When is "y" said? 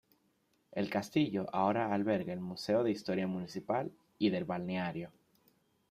4.17-4.31